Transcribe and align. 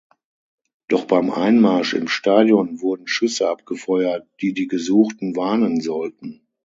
Doch 0.87 1.05
beim 1.05 1.29
Einmarsch 1.29 1.93
im 1.93 2.07
Stadion 2.07 2.81
wurden 2.81 3.05
Schüsse 3.05 3.47
abgefeuert, 3.47 4.27
die 4.41 4.51
die 4.53 4.65
Gesuchten 4.67 5.35
warnen 5.35 5.79
sollten. 5.79 6.41